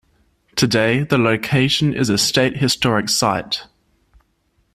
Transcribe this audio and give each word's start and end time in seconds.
Today, 0.55 1.03
the 1.03 1.19
location 1.19 1.93
is 1.93 2.09
a 2.09 2.17
state 2.17 2.57
historic 2.57 3.07
site. 3.07 3.65